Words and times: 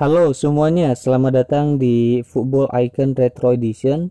Halo 0.00 0.32
semuanya, 0.32 0.96
selamat 0.96 1.44
datang 1.44 1.76
di 1.76 2.24
Football 2.24 2.72
Icon 2.72 3.12
Retro 3.12 3.52
Edition. 3.52 4.08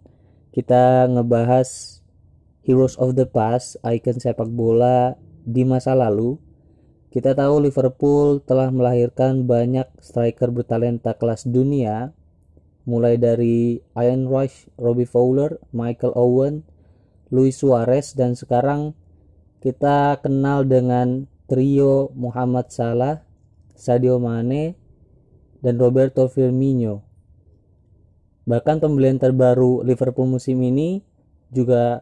Kita 0.54 1.10
ngebahas 1.10 1.98
Heroes 2.62 2.94
of 3.02 3.18
the 3.18 3.26
Past, 3.26 3.82
ikon 3.82 4.22
sepak 4.22 4.54
bola 4.54 5.18
di 5.50 5.66
masa 5.66 5.98
lalu. 5.98 6.38
Kita 7.10 7.34
tahu 7.34 7.66
Liverpool 7.66 8.38
telah 8.38 8.70
melahirkan 8.70 9.50
banyak 9.50 9.90
striker 9.98 10.54
bertalenta 10.54 11.18
kelas 11.18 11.50
dunia, 11.50 12.14
mulai 12.86 13.18
dari 13.18 13.82
Ian 13.98 14.30
Rush, 14.30 14.70
Robbie 14.78 15.10
Fowler, 15.10 15.58
Michael 15.74 16.14
Owen, 16.14 16.70
Luis 17.34 17.58
Suarez, 17.58 18.14
dan 18.14 18.38
sekarang 18.38 18.94
kita 19.58 20.22
kenal 20.22 20.70
dengan 20.70 21.26
trio 21.50 22.14
Muhammad 22.14 22.70
Salah, 22.70 23.26
Sadio 23.74 24.22
Mane, 24.22 24.79
dan 25.60 25.76
Roberto 25.80 26.28
Firmino. 26.32 27.04
Bahkan 28.50 28.82
pembelian 28.82 29.22
terbaru 29.22 29.86
Liverpool 29.86 30.26
musim 30.26 30.58
ini 30.66 31.06
juga 31.54 32.02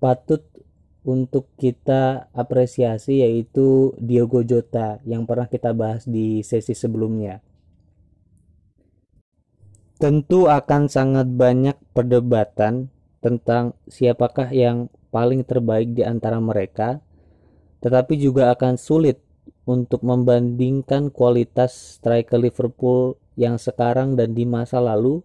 patut 0.00 0.40
untuk 1.04 1.48
kita 1.56 2.28
apresiasi 2.36 3.24
yaitu 3.24 3.96
Diogo 4.00 4.44
Jota 4.44 5.00
yang 5.08 5.24
pernah 5.24 5.48
kita 5.48 5.72
bahas 5.72 6.04
di 6.04 6.44
sesi 6.44 6.76
sebelumnya. 6.76 7.40
Tentu 10.00 10.48
akan 10.48 10.88
sangat 10.88 11.28
banyak 11.28 11.76
perdebatan 11.92 12.88
tentang 13.20 13.76
siapakah 13.84 14.48
yang 14.48 14.88
paling 15.12 15.44
terbaik 15.44 15.92
di 15.92 16.00
antara 16.00 16.40
mereka, 16.40 17.04
tetapi 17.84 18.16
juga 18.16 18.48
akan 18.56 18.80
sulit 18.80 19.20
untuk 19.68 20.00
membandingkan 20.02 21.12
kualitas 21.12 22.00
striker 22.00 22.40
Liverpool 22.40 23.20
yang 23.36 23.60
sekarang 23.60 24.16
dan 24.16 24.32
di 24.32 24.44
masa 24.48 24.80
lalu 24.80 25.24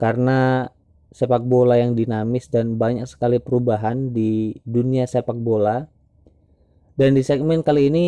karena 0.00 0.68
sepak 1.10 1.42
bola 1.42 1.76
yang 1.76 1.98
dinamis 1.98 2.46
dan 2.46 2.78
banyak 2.78 3.04
sekali 3.04 3.42
perubahan 3.42 4.14
di 4.14 4.56
dunia 4.62 5.04
sepak 5.04 5.36
bola. 5.36 5.90
Dan 6.94 7.16
di 7.16 7.22
segmen 7.24 7.64
kali 7.64 7.90
ini 7.90 8.06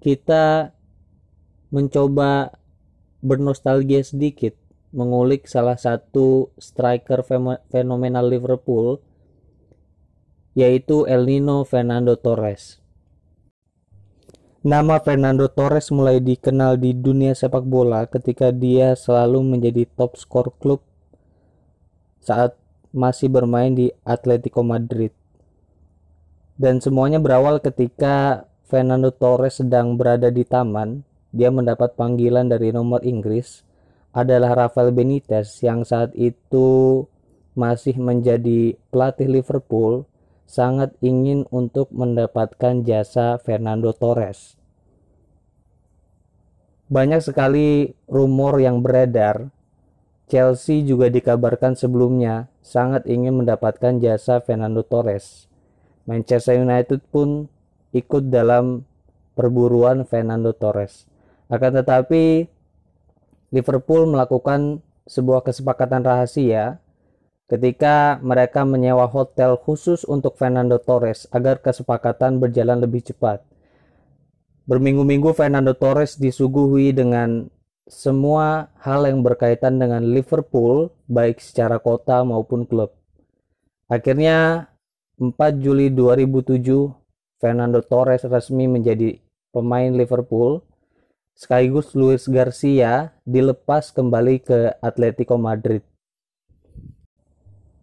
kita 0.00 0.72
mencoba 1.70 2.56
bernostalgia 3.20 4.00
sedikit 4.06 4.54
mengulik 4.94 5.44
salah 5.44 5.76
satu 5.76 6.54
striker 6.56 7.20
fenomenal 7.68 8.24
Liverpool 8.24 9.02
yaitu 10.56 11.04
El 11.04 11.28
Nino 11.28 11.68
Fernando 11.68 12.16
Torres. 12.16 12.85
Nama 14.66 14.98
Fernando 14.98 15.46
Torres 15.46 15.94
mulai 15.94 16.18
dikenal 16.18 16.82
di 16.82 16.90
dunia 16.90 17.38
sepak 17.38 17.62
bola 17.62 18.02
ketika 18.10 18.50
dia 18.50 18.98
selalu 18.98 19.54
menjadi 19.54 19.86
top 19.94 20.18
skor 20.18 20.50
klub 20.58 20.82
saat 22.18 22.58
masih 22.90 23.30
bermain 23.30 23.70
di 23.70 23.94
Atletico 24.02 24.66
Madrid. 24.66 25.14
Dan 26.58 26.82
semuanya 26.82 27.22
berawal 27.22 27.62
ketika 27.62 28.42
Fernando 28.66 29.14
Torres 29.14 29.62
sedang 29.62 29.94
berada 29.94 30.34
di 30.34 30.42
taman, 30.42 31.06
dia 31.30 31.54
mendapat 31.54 31.94
panggilan 31.94 32.50
dari 32.50 32.74
nomor 32.74 33.06
Inggris 33.06 33.62
adalah 34.10 34.66
Rafael 34.66 34.90
Benitez 34.90 35.62
yang 35.62 35.86
saat 35.86 36.10
itu 36.18 37.06
masih 37.54 38.02
menjadi 38.02 38.74
pelatih 38.90 39.30
Liverpool 39.30 40.10
sangat 40.46 40.90
ingin 41.02 41.46
untuk 41.54 41.86
mendapatkan 41.94 42.82
jasa 42.82 43.38
Fernando 43.38 43.94
Torres. 43.94 44.55
Banyak 46.86 47.18
sekali 47.18 47.90
rumor 48.06 48.62
yang 48.62 48.78
beredar. 48.78 49.50
Chelsea 50.26 50.82
juga 50.82 51.06
dikabarkan 51.10 51.78
sebelumnya 51.78 52.50
sangat 52.62 53.06
ingin 53.06 53.42
mendapatkan 53.42 53.98
jasa 54.02 54.42
Fernando 54.42 54.82
Torres. 54.82 55.46
Manchester 56.06 56.58
United 56.58 57.02
pun 57.10 57.50
ikut 57.90 58.30
dalam 58.30 58.86
perburuan 59.34 60.06
Fernando 60.06 60.54
Torres. 60.54 61.06
Akan 61.46 61.78
tetapi 61.78 62.46
Liverpool 63.54 64.10
melakukan 64.10 64.82
sebuah 65.06 65.46
kesepakatan 65.46 66.02
rahasia 66.02 66.82
ketika 67.46 68.18
mereka 68.18 68.66
menyewa 68.66 69.06
hotel 69.06 69.54
khusus 69.54 70.02
untuk 70.02 70.34
Fernando 70.34 70.82
Torres 70.82 71.30
agar 71.30 71.62
kesepakatan 71.62 72.42
berjalan 72.42 72.82
lebih 72.82 73.06
cepat. 73.06 73.46
Berminggu-minggu 74.66 75.30
Fernando 75.30 75.78
Torres 75.78 76.18
disuguhi 76.18 76.90
dengan 76.90 77.46
semua 77.86 78.74
hal 78.82 79.06
yang 79.06 79.22
berkaitan 79.22 79.78
dengan 79.78 80.02
Liverpool, 80.02 80.90
baik 81.06 81.38
secara 81.38 81.78
kota 81.78 82.26
maupun 82.26 82.66
klub. 82.66 82.90
Akhirnya 83.86 84.66
4 85.22 85.62
Juli 85.62 85.94
2007, 85.94 86.66
Fernando 87.38 87.78
Torres 87.78 88.26
resmi 88.26 88.66
menjadi 88.66 89.22
pemain 89.54 89.94
Liverpool, 89.94 90.66
sekaligus 91.38 91.94
Luis 91.94 92.26
Garcia 92.26 93.14
dilepas 93.22 93.94
kembali 93.94 94.42
ke 94.42 94.74
Atletico 94.82 95.38
Madrid. 95.38 95.86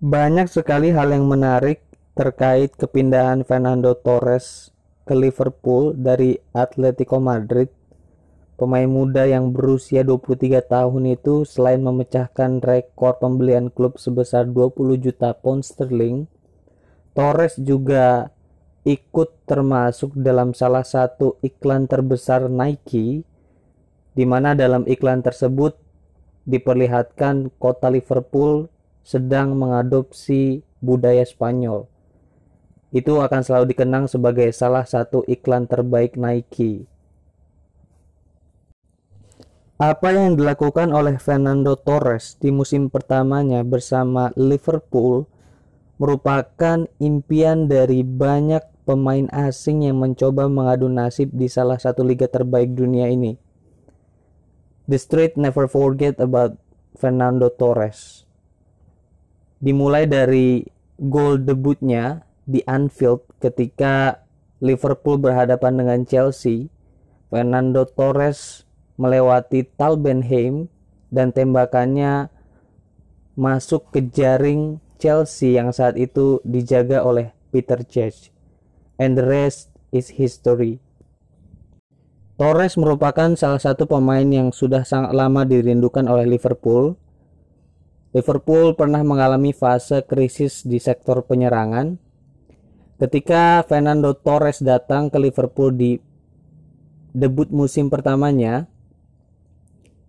Banyak 0.03 0.51
sekali 0.51 0.91
hal 0.91 1.15
yang 1.15 1.31
menarik 1.31 1.79
terkait 2.11 2.75
kepindahan 2.75 3.47
Fernando 3.47 3.95
Torres 3.95 4.72
ke 5.03 5.13
Liverpool 5.15 5.95
dari 5.95 6.39
Atletico 6.55 7.19
Madrid. 7.19 7.67
Pemain 8.55 8.87
muda 8.87 9.27
yang 9.27 9.51
berusia 9.51 10.05
23 10.05 10.63
tahun 10.63 11.03
itu 11.19 11.43
selain 11.43 11.83
memecahkan 11.83 12.63
rekor 12.63 13.19
pembelian 13.19 13.67
klub 13.67 13.99
sebesar 13.99 14.47
20 14.47 15.03
juta 15.03 15.35
pound 15.35 15.67
sterling, 15.67 16.29
Torres 17.13 17.59
juga 17.61 18.33
ikut 18.83 19.45
termasuk 19.45 20.17
dalam 20.17 20.51
salah 20.57 20.83
satu 20.83 21.37
iklan 21.45 21.85
terbesar 21.85 22.49
Nike 22.49 23.23
di 24.13 24.25
mana 24.25 24.57
dalam 24.57 24.83
iklan 24.89 25.21
tersebut 25.21 25.77
diperlihatkan 26.49 27.53
kota 27.61 27.87
Liverpool 27.87 28.67
sedang 29.05 29.55
mengadopsi 29.55 30.65
budaya 30.83 31.23
Spanyol 31.23 31.92
itu 32.93 33.17
akan 33.17 33.41
selalu 33.41 33.73
dikenang 33.73 34.05
sebagai 34.05 34.53
salah 34.53 34.85
satu 34.85 35.25
iklan 35.25 35.65
terbaik 35.65 36.13
Nike. 36.13 36.85
Apa 39.81 40.13
yang 40.13 40.37
dilakukan 40.37 40.93
oleh 40.93 41.17
Fernando 41.17 41.73
Torres 41.73 42.37
di 42.37 42.53
musim 42.53 42.93
pertamanya 42.93 43.65
bersama 43.65 44.29
Liverpool 44.37 45.25
merupakan 45.97 46.85
impian 47.01 47.65
dari 47.65 48.05
banyak 48.05 48.61
pemain 48.85 49.25
asing 49.33 49.89
yang 49.89 49.97
mencoba 49.97 50.45
mengadu 50.45 50.85
nasib 50.87 51.33
di 51.33 51.49
salah 51.49 51.81
satu 51.81 52.05
liga 52.05 52.29
terbaik 52.29 52.71
dunia 52.77 53.09
ini. 53.09 53.35
The 54.85 55.01
street 55.01 55.33
never 55.39 55.65
forget 55.65 56.21
about 56.21 56.61
Fernando 56.93 57.49
Torres. 57.49 58.27
Dimulai 59.63 60.05
dari 60.05 60.67
gol 60.99 61.39
debutnya 61.41 62.27
di 62.43 62.59
Anfield 62.67 63.23
ketika 63.39 64.23
Liverpool 64.63 65.19
berhadapan 65.19 65.79
dengan 65.79 65.99
Chelsea, 66.07 66.71
Fernando 67.27 67.83
Torres 67.83 68.63
melewati 68.95 69.67
Tal 69.75 69.99
Benheim 69.99 70.71
dan 71.11 71.35
tembakannya 71.35 72.31
masuk 73.33 73.89
ke 73.91 74.05
jaring 74.13 74.79
Chelsea 75.01 75.57
yang 75.57 75.73
saat 75.73 75.99
itu 75.99 76.39
dijaga 76.45 77.03
oleh 77.03 77.35
Peter 77.51 77.81
Cech. 77.81 78.31
And 79.01 79.17
the 79.17 79.25
rest 79.25 79.73
is 79.89 80.15
history. 80.15 80.79
Torres 82.37 82.77
merupakan 82.79 83.33
salah 83.37 83.61
satu 83.61 83.85
pemain 83.85 84.25
yang 84.25 84.49
sudah 84.49 84.81
sangat 84.85 85.13
lama 85.13 85.45
dirindukan 85.45 86.05
oleh 86.09 86.25
Liverpool. 86.25 86.97
Liverpool 88.13 88.77
pernah 88.77 89.01
mengalami 89.01 89.53
fase 89.53 90.05
krisis 90.05 90.61
di 90.61 90.77
sektor 90.77 91.25
penyerangan 91.25 92.02
Ketika 93.03 93.67
Fernando 93.67 94.15
Torres 94.15 94.63
datang 94.63 95.11
ke 95.11 95.19
Liverpool 95.19 95.75
di 95.75 95.99
debut 97.11 97.51
musim 97.51 97.91
pertamanya, 97.91 98.71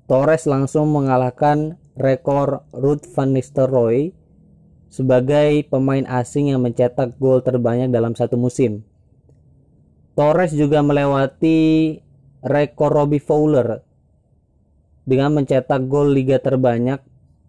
Torres 0.07 0.47
langsung 0.47 0.95
mengalahkan 0.95 1.75
rekor 1.99 2.63
Ruud 2.71 3.03
van 3.11 3.35
Nistelrooy 3.35 4.15
sebagai 4.95 5.67
pemain 5.67 6.07
asing 6.07 6.55
yang 6.55 6.63
mencetak 6.63 7.19
gol 7.19 7.43
terbanyak 7.43 7.91
dalam 7.91 8.15
satu 8.15 8.39
musim. 8.39 8.87
Torres 10.15 10.55
juga 10.55 10.79
melewati 10.79 11.99
rekor 12.47 12.95
Robbie 12.95 13.19
Fowler 13.19 13.83
dengan 15.03 15.35
mencetak 15.35 15.91
gol 15.91 16.15
liga 16.15 16.39
terbanyak 16.39 17.03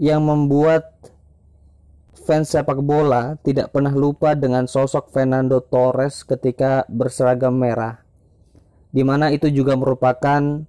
yang 0.01 0.25
membuat 0.25 0.97
fans 2.25 2.49
sepak 2.49 2.81
bola 2.81 3.37
tidak 3.45 3.69
pernah 3.69 3.93
lupa 3.93 4.33
dengan 4.33 4.65
sosok 4.65 5.13
Fernando 5.13 5.61
Torres 5.61 6.25
ketika 6.25 6.83
berseragam 6.89 7.53
merah. 7.53 8.01
Di 8.89 9.05
mana 9.05 9.29
itu 9.29 9.53
juga 9.53 9.77
merupakan 9.77 10.65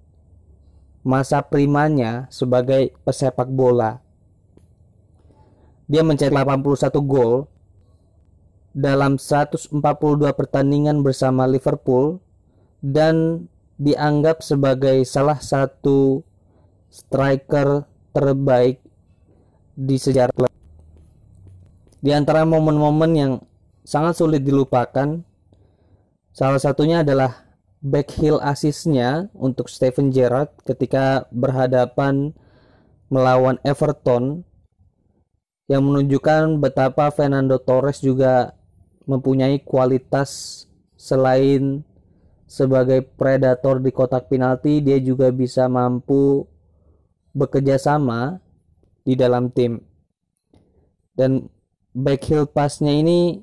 masa 1.01 1.41
primanya 1.41 2.29
sebagai 2.29 2.93
pesepak 3.05 3.49
bola. 3.49 4.05
Dia 5.91 6.07
mencetak 6.07 6.47
81 6.47 7.03
gol 7.03 7.51
dalam 8.71 9.19
142 9.19 9.75
pertandingan 10.39 11.03
bersama 11.03 11.51
Liverpool 11.51 12.23
dan 12.79 13.47
dianggap 13.81 14.45
sebagai 14.45 15.03
salah 15.03 15.43
satu 15.43 16.23
striker 16.93 17.89
terbaik 18.15 18.79
di 19.75 19.97
sejarah 19.97 20.35
klub. 20.37 20.53
Di 22.01 22.15
antara 22.15 22.47
momen-momen 22.47 23.13
yang 23.17 23.33
sangat 23.83 24.21
sulit 24.21 24.47
dilupakan, 24.47 25.25
salah 26.31 26.61
satunya 26.61 27.03
adalah 27.03 27.50
backheel 27.81 28.37
asisnya 28.45 29.33
untuk 29.33 29.73
Steven 29.73 30.13
Gerrard 30.13 30.53
ketika 30.69 31.25
berhadapan 31.33 32.37
melawan 33.09 33.57
Everton 33.65 34.45
yang 35.67 35.89
menunjukkan 35.89 36.61
betapa 36.61 37.09
Fernando 37.11 37.57
Torres 37.57 38.05
juga 38.05 38.53
mempunyai 39.09 39.65
kualitas 39.65 40.65
selain 40.95 41.83
sebagai 42.45 43.07
predator 43.07 43.81
di 43.81 43.91
kotak 43.95 44.29
penalti 44.29 44.83
dia 44.85 44.99
juga 45.01 45.33
bisa 45.33 45.71
mampu 45.71 46.45
bekerja 47.33 47.79
sama 47.79 48.43
di 49.07 49.15
dalam 49.15 49.49
tim. 49.55 49.79
Dan 51.15 51.47
backheel 51.95 52.51
passnya 52.51 52.91
ini 52.91 53.41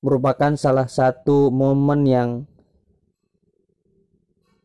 merupakan 0.00 0.56
salah 0.56 0.88
satu 0.88 1.52
momen 1.52 2.00
yang 2.08 2.30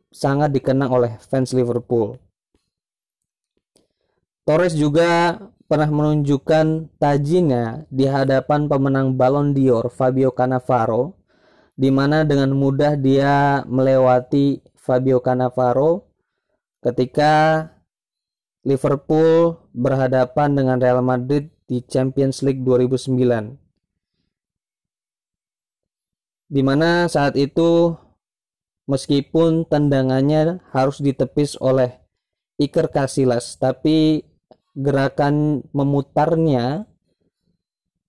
sangat 0.10 0.54
dikenang 0.54 0.90
oleh 0.90 1.18
fans 1.22 1.54
Liverpool. 1.54 2.18
Torres 4.46 4.74
juga 4.74 5.38
pernah 5.70 5.86
menunjukkan 5.86 6.98
tajinya 6.98 7.86
di 7.94 8.10
hadapan 8.10 8.66
pemenang 8.66 9.14
Ballon 9.14 9.54
d'Or 9.54 9.94
Fabio 9.94 10.34
Cannavaro 10.34 11.14
di 11.78 11.94
mana 11.94 12.26
dengan 12.26 12.58
mudah 12.58 12.98
dia 12.98 13.62
melewati 13.70 14.66
Fabio 14.74 15.22
Cannavaro 15.22 16.10
ketika 16.82 17.70
Liverpool 18.66 19.62
berhadapan 19.72 20.58
dengan 20.58 20.82
Real 20.82 21.06
Madrid 21.06 21.54
di 21.70 21.86
Champions 21.86 22.42
League 22.42 22.66
2009 22.66 23.70
di 26.50 26.62
mana 26.66 27.06
saat 27.06 27.38
itu 27.38 27.94
meskipun 28.90 29.70
tendangannya 29.70 30.66
harus 30.74 30.98
ditepis 30.98 31.62
oleh 31.62 32.02
Iker 32.58 32.90
Casillas 32.90 33.56
tapi 33.62 34.26
gerakan 34.74 35.62
memutarnya 35.70 36.90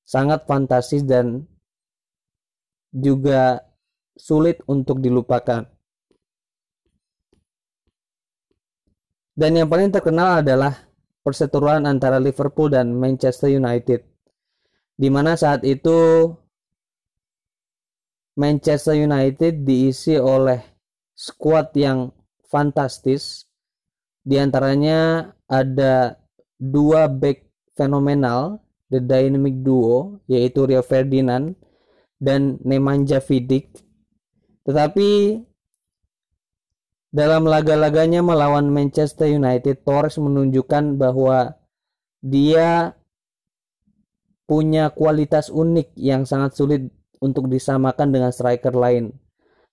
sangat 0.08 0.48
fantastis 0.48 1.04
dan 1.04 1.44
juga 2.90 3.62
sulit 4.16 4.58
untuk 4.66 4.98
dilupakan. 4.98 5.68
Dan 9.36 9.56
yang 9.56 9.70
paling 9.70 9.94
terkenal 9.94 10.42
adalah 10.42 10.90
perseteruan 11.22 11.86
antara 11.86 12.18
Liverpool 12.18 12.74
dan 12.74 12.92
Manchester 12.92 13.48
United. 13.54 14.04
Di 15.00 15.08
mana 15.08 15.38
saat 15.38 15.64
itu 15.64 16.28
Manchester 18.36 19.00
United 19.00 19.64
diisi 19.64 20.18
oleh 20.20 20.69
skuad 21.20 21.76
yang 21.76 22.16
fantastis. 22.48 23.44
Di 24.24 24.40
antaranya 24.40 25.28
ada 25.44 26.16
dua 26.56 27.12
back 27.12 27.44
fenomenal, 27.76 28.64
the 28.88 29.04
dynamic 29.04 29.60
duo, 29.60 30.24
yaitu 30.24 30.64
Rio 30.64 30.80
Ferdinand 30.80 31.52
dan 32.16 32.56
Nemanja 32.64 33.20
Vidic. 33.20 33.68
Tetapi 34.64 35.40
dalam 37.12 37.44
laga-laganya 37.44 38.24
melawan 38.24 38.72
Manchester 38.72 39.28
United, 39.28 39.84
Torres 39.84 40.16
menunjukkan 40.16 40.96
bahwa 40.96 41.58
dia 42.20 42.96
punya 44.44 44.92
kualitas 44.92 45.48
unik 45.48 45.96
yang 45.96 46.24
sangat 46.24 46.56
sulit 46.56 46.82
untuk 47.20 47.48
disamakan 47.48 48.08
dengan 48.12 48.30
striker 48.32 48.72
lain. 48.72 49.12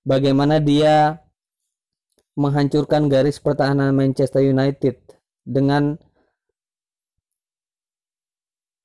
Bagaimana 0.07 0.63
dia 0.63 1.26
menghancurkan 2.37 3.09
garis 3.09 3.41
pertahanan 3.41 3.97
Manchester 3.97 4.45
United 4.45 5.01
dengan 5.41 5.97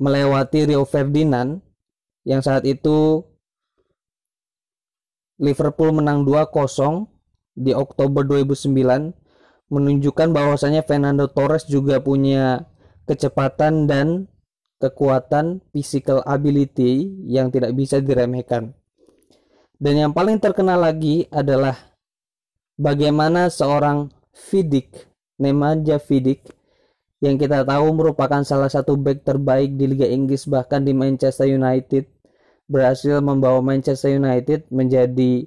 melewati 0.00 0.72
Rio 0.72 0.88
Ferdinand 0.88 1.60
yang 2.24 2.40
saat 2.40 2.64
itu 2.64 3.22
Liverpool 5.36 5.92
menang 5.92 6.24
2-0 6.24 7.06
di 7.52 7.76
Oktober 7.76 8.24
2009 8.24 9.12
menunjukkan 9.68 10.28
bahwasanya 10.32 10.82
Fernando 10.88 11.28
Torres 11.28 11.68
juga 11.68 12.00
punya 12.00 12.64
kecepatan 13.04 13.84
dan 13.84 14.32
kekuatan 14.80 15.60
physical 15.70 16.24
ability 16.24 17.10
yang 17.28 17.52
tidak 17.52 17.76
bisa 17.76 18.00
diremehkan. 18.00 18.74
Dan 19.82 19.98
yang 19.98 20.12
paling 20.14 20.38
terkenal 20.38 20.78
lagi 20.78 21.26
adalah 21.30 21.91
bagaimana 22.82 23.46
seorang 23.46 24.10
Vidic, 24.50 25.06
Nemanja 25.38 26.02
Vidic, 26.02 26.50
yang 27.22 27.38
kita 27.38 27.62
tahu 27.62 27.94
merupakan 27.94 28.42
salah 28.42 28.66
satu 28.66 28.98
back 28.98 29.22
terbaik 29.22 29.78
di 29.78 29.86
Liga 29.94 30.10
Inggris 30.10 30.50
bahkan 30.50 30.82
di 30.82 30.90
Manchester 30.90 31.46
United 31.46 32.10
berhasil 32.66 33.22
membawa 33.22 33.62
Manchester 33.62 34.18
United 34.18 34.66
menjadi 34.74 35.46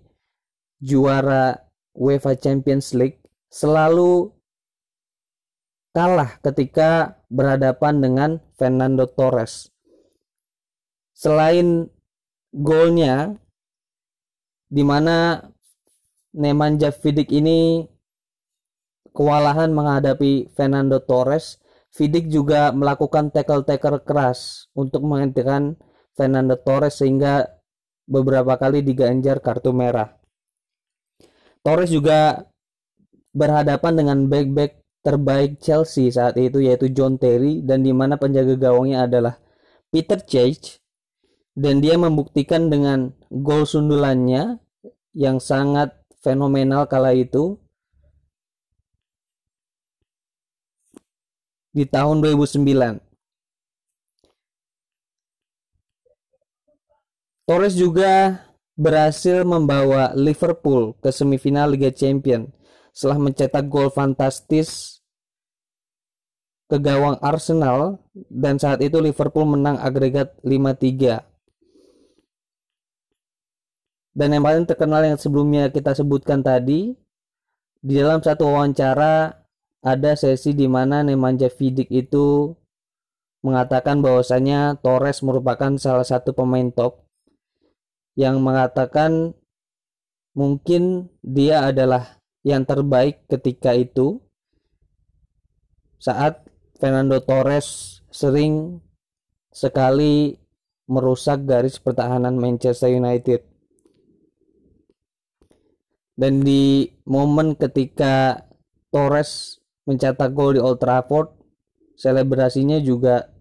juara 0.80 1.60
UEFA 1.92 2.40
Champions 2.40 2.96
League 2.96 3.20
selalu 3.52 4.32
kalah 5.92 6.40
ketika 6.40 7.20
berhadapan 7.28 8.00
dengan 8.00 8.30
Fernando 8.56 9.04
Torres. 9.12 9.68
Selain 11.12 11.92
golnya 12.56 13.36
di 14.72 14.84
mana 14.84 15.44
Nemanja 16.36 16.92
Vidic 16.92 17.32
ini 17.32 17.88
kewalahan 19.16 19.72
menghadapi 19.72 20.52
Fernando 20.52 21.00
Torres, 21.00 21.64
Vidic 21.96 22.28
juga 22.28 22.76
melakukan 22.76 23.32
tackle-tackle 23.32 24.04
keras 24.04 24.68
untuk 24.76 25.08
menghentikan 25.08 25.80
Fernando 26.12 26.60
Torres 26.60 27.00
sehingga 27.00 27.48
beberapa 28.04 28.60
kali 28.60 28.84
diganjar 28.84 29.40
kartu 29.40 29.72
merah. 29.72 30.20
Torres 31.64 31.90
juga 31.90 32.46
berhadapan 33.32 33.94
dengan 33.96 34.18
back-back 34.28 34.84
terbaik 35.02 35.64
Chelsea 35.64 36.12
saat 36.12 36.36
itu 36.36 36.60
yaitu 36.60 36.92
John 36.92 37.16
Terry 37.16 37.64
dan 37.64 37.82
di 37.82 37.96
mana 37.96 38.20
penjaga 38.20 38.60
gawangnya 38.60 39.08
adalah 39.08 39.40
Peter 39.90 40.20
Cech 40.20 40.84
dan 41.56 41.80
dia 41.80 41.96
membuktikan 41.96 42.68
dengan 42.68 43.16
gol 43.32 43.64
sundulannya 43.64 44.60
yang 45.16 45.40
sangat 45.40 46.05
fenomenal 46.26 46.90
kala 46.90 47.14
itu 47.14 47.62
di 51.70 51.86
tahun 51.86 52.26
2009. 52.26 52.98
Torres 57.46 57.78
juga 57.78 58.42
berhasil 58.74 59.46
membawa 59.46 60.18
Liverpool 60.18 60.98
ke 60.98 61.14
semifinal 61.14 61.70
Liga 61.70 61.94
Champions 61.94 62.50
setelah 62.90 63.22
mencetak 63.22 63.70
gol 63.70 63.94
fantastis 63.94 64.98
ke 66.66 66.82
gawang 66.82 67.22
Arsenal 67.22 68.02
dan 68.34 68.58
saat 68.58 68.82
itu 68.82 68.98
Liverpool 68.98 69.46
menang 69.46 69.78
agregat 69.78 70.34
5-3. 70.42 71.35
Dan 74.16 74.32
yang 74.32 74.48
paling 74.48 74.64
terkenal 74.64 75.04
yang 75.04 75.20
sebelumnya 75.20 75.68
kita 75.68 75.92
sebutkan 75.92 76.40
tadi, 76.40 76.96
di 77.84 77.94
dalam 78.00 78.24
satu 78.24 78.48
wawancara 78.48 79.44
ada 79.84 80.12
sesi 80.16 80.56
di 80.56 80.66
mana 80.66 81.04
Nemanja 81.04 81.52
Vidic 81.52 81.92
itu 81.92 82.56
mengatakan 83.46 84.02
bahwasanya 84.02 84.82
Torres 84.82 85.22
merupakan 85.22 85.78
salah 85.78 86.02
satu 86.02 86.34
pemain 86.34 86.72
top 86.74 87.06
yang 88.18 88.42
mengatakan 88.42 89.38
mungkin 90.34 91.14
dia 91.22 91.70
adalah 91.70 92.18
yang 92.42 92.66
terbaik 92.66 93.30
ketika 93.30 93.78
itu 93.78 94.18
saat 96.02 96.42
Fernando 96.82 97.22
Torres 97.22 98.02
sering 98.10 98.82
sekali 99.54 100.42
merusak 100.90 101.46
garis 101.46 101.78
pertahanan 101.78 102.38
Manchester 102.38 102.90
United. 102.90 103.55
Dan 106.16 106.48
di 106.48 106.88
momen 107.04 107.60
ketika 107.60 108.48
Torres 108.88 109.60
mencetak 109.84 110.32
gol 110.32 110.56
di 110.56 110.62
Old 110.64 110.80
Trafford, 110.80 111.36
selebrasinya 112.00 112.80
juga 112.80 113.36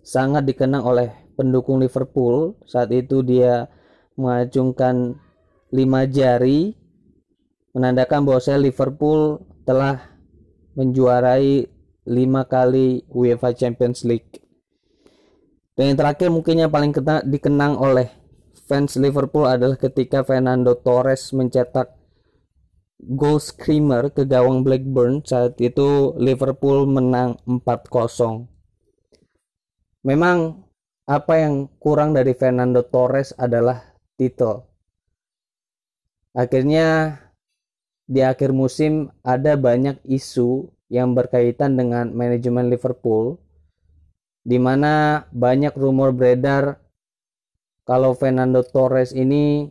sangat 0.00 0.48
dikenang 0.48 0.80
oleh 0.80 1.12
pendukung 1.36 1.76
Liverpool. 1.76 2.56
Saat 2.64 2.90
itu 2.96 3.20
dia 3.20 3.68
mengacungkan 4.16 5.20
lima 5.70 6.08
jari 6.08 6.72
menandakan 7.76 8.24
bahwa 8.24 8.40
saya 8.40 8.56
Liverpool 8.56 9.44
telah 9.68 10.00
menjuarai 10.72 11.68
lima 12.08 12.48
kali 12.48 13.04
UEFA 13.12 13.52
Champions 13.52 14.08
League. 14.08 14.40
Dan 15.76 15.92
yang 15.92 15.98
terakhir 16.00 16.32
mungkin 16.32 16.64
yang 16.64 16.72
paling 16.72 16.96
dikenang 17.28 17.76
oleh 17.76 18.08
fans 18.64 18.96
Liverpool 18.96 19.44
adalah 19.44 19.76
ketika 19.76 20.24
Fernando 20.24 20.72
Torres 20.80 21.36
mencetak 21.36 21.95
goal 23.00 23.36
screamer 23.36 24.08
ke 24.08 24.24
gawang 24.24 24.64
Blackburn 24.64 25.20
saat 25.20 25.60
itu 25.60 26.16
Liverpool 26.16 26.88
menang 26.88 27.36
4-0. 27.44 28.48
Memang 30.06 30.64
apa 31.06 31.34
yang 31.38 31.68
kurang 31.78 32.16
dari 32.16 32.32
Fernando 32.32 32.82
Torres 32.82 33.36
adalah 33.36 33.94
titel. 34.18 34.64
Akhirnya 36.32 37.20
di 38.06 38.22
akhir 38.22 38.54
musim 38.54 39.10
ada 39.26 39.58
banyak 39.58 39.98
isu 40.06 40.70
yang 40.86 41.14
berkaitan 41.14 41.74
dengan 41.74 42.14
manajemen 42.14 42.70
Liverpool 42.70 43.42
di 44.46 44.62
mana 44.62 45.26
banyak 45.34 45.74
rumor 45.74 46.14
beredar 46.14 46.78
kalau 47.82 48.14
Fernando 48.14 48.62
Torres 48.62 49.10
ini 49.10 49.66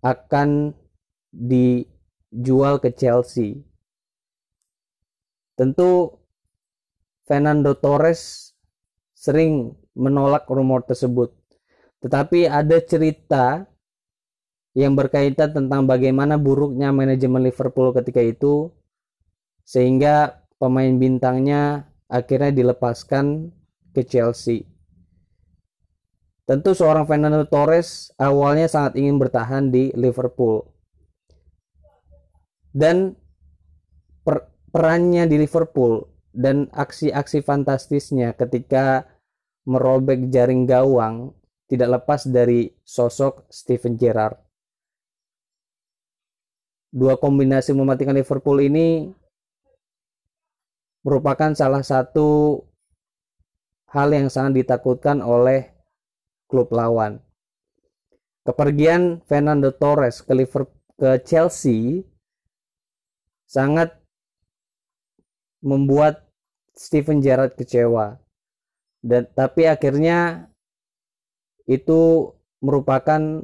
akan 0.00 0.72
dijual 1.36 2.80
ke 2.80 2.96
Chelsea. 2.96 3.60
Tentu 5.52 6.16
Fernando 7.28 7.76
Torres 7.76 8.52
sering 9.12 9.76
menolak 9.92 10.48
rumor 10.48 10.84
tersebut. 10.84 11.32
Tetapi 12.00 12.48
ada 12.48 12.76
cerita 12.80 13.64
yang 14.76 14.92
berkaitan 14.92 15.56
tentang 15.56 15.88
bagaimana 15.88 16.36
buruknya 16.36 16.92
manajemen 16.92 17.40
Liverpool 17.40 17.96
ketika 17.96 18.20
itu 18.20 18.68
sehingga 19.64 20.44
pemain 20.60 20.92
bintangnya 21.00 21.88
akhirnya 22.06 22.52
dilepaskan 22.52 23.50
ke 23.96 24.04
Chelsea. 24.04 24.68
Tentu 26.46 26.76
seorang 26.76 27.08
Fernando 27.08 27.42
Torres 27.48 28.14
awalnya 28.20 28.70
sangat 28.70 28.94
ingin 29.00 29.18
bertahan 29.18 29.72
di 29.72 29.90
Liverpool. 29.98 30.75
Dan 32.76 33.16
per 34.20 34.52
perannya 34.68 35.24
di 35.24 35.40
Liverpool 35.40 36.04
dan 36.36 36.68
aksi-aksi 36.68 37.40
fantastisnya 37.40 38.36
ketika 38.36 39.08
merobek 39.64 40.28
jaring 40.28 40.68
gawang 40.68 41.32
tidak 41.72 41.96
lepas 41.96 42.28
dari 42.28 42.68
sosok 42.84 43.48
Steven 43.48 43.96
Gerrard. 43.96 44.36
Dua 46.92 47.16
kombinasi 47.16 47.72
mematikan 47.72 48.12
Liverpool 48.12 48.60
ini 48.60 49.08
merupakan 51.00 51.56
salah 51.56 51.80
satu 51.80 52.60
hal 53.88 54.12
yang 54.12 54.28
sangat 54.28 54.60
ditakutkan 54.60 55.24
oleh 55.24 55.72
klub 56.44 56.68
lawan. 56.76 57.24
Kepergian 58.44 59.24
Fernando 59.24 59.72
Torres 59.72 60.20
ke 60.20 60.36
Liverpool 60.36 60.76
ke 60.96 61.20
Chelsea 61.28 62.00
sangat 63.46 63.94
membuat 65.62 66.26
Steven 66.76 67.24
Gerrard 67.24 67.56
kecewa. 67.56 68.20
Dan 69.00 69.26
tapi 69.32 69.70
akhirnya 69.70 70.50
itu 71.66 72.30
merupakan 72.60 73.42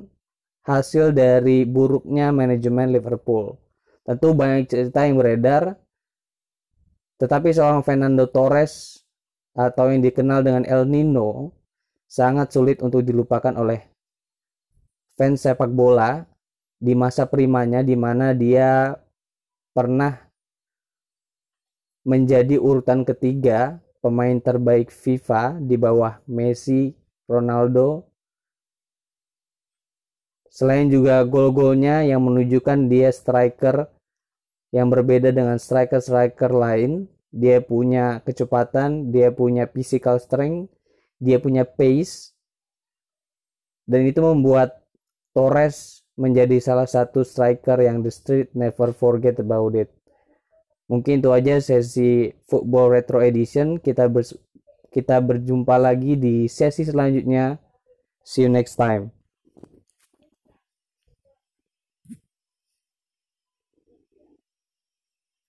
hasil 0.63 1.11
dari 1.15 1.67
buruknya 1.67 2.31
manajemen 2.31 2.95
Liverpool. 2.95 3.59
Tentu 4.03 4.35
banyak 4.35 4.67
cerita 4.67 5.07
yang 5.07 5.19
beredar, 5.19 5.79
tetapi 7.23 7.55
seorang 7.55 7.87
Fernando 7.87 8.27
Torres 8.27 9.03
atau 9.55 9.91
yang 9.95 10.03
dikenal 10.03 10.43
dengan 10.43 10.65
El 10.67 10.91
Nino 10.91 11.55
sangat 12.09 12.51
sulit 12.51 12.83
untuk 12.83 13.05
dilupakan 13.05 13.53
oleh 13.55 13.79
fans 15.15 15.45
sepak 15.45 15.71
bola 15.71 16.25
di 16.83 16.97
masa 16.97 17.29
primanya 17.29 17.85
di 17.85 17.95
mana 17.95 18.35
dia 18.35 18.97
pernah 19.73 20.21
menjadi 22.05 22.57
urutan 22.61 23.03
ketiga 23.03 23.81
pemain 24.05 24.39
terbaik 24.39 24.93
FIFA 24.93 25.59
di 25.61 25.77
bawah 25.81 26.21
Messi, 26.29 26.93
Ronaldo, 27.27 28.13
Selain 30.53 30.85
juga 30.93 31.25
gol-golnya 31.25 32.05
yang 32.05 32.29
menunjukkan 32.29 32.93
dia 32.93 33.09
striker 33.09 33.89
yang 34.69 34.93
berbeda 34.93 35.33
dengan 35.33 35.57
striker-striker 35.57 36.53
lain, 36.53 37.09
dia 37.33 37.65
punya 37.65 38.21
kecepatan, 38.21 39.09
dia 39.09 39.33
punya 39.33 39.65
physical 39.65 40.21
strength, 40.21 40.69
dia 41.17 41.41
punya 41.41 41.65
pace, 41.65 42.37
dan 43.89 44.05
itu 44.05 44.21
membuat 44.21 44.85
Torres 45.33 46.02
menjadi 46.17 46.61
salah 46.61 46.85
satu 46.85 47.25
striker 47.25 47.81
yang 47.81 48.05
the 48.05 48.13
street 48.13 48.53
never 48.53 48.93
forget 48.93 49.41
about 49.41 49.73
it. 49.77 49.89
Mungkin 50.91 51.25
itu 51.25 51.31
aja 51.33 51.57
sesi 51.63 52.37
Football 52.51 53.01
Retro 53.01 53.25
Edition. 53.25 53.81
Kita 53.81 54.13
ber, 54.13 54.27
kita 54.93 55.25
berjumpa 55.25 55.81
lagi 55.81 56.21
di 56.21 56.45
sesi 56.53 56.85
selanjutnya. 56.85 57.57
See 58.23 58.45
you 58.45 58.53
next 58.53 58.77
time. 58.77 59.22